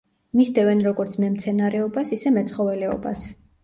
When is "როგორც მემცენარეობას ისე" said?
0.85-2.37